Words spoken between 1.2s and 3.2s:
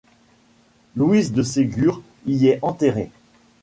de Ségur y est enterrée.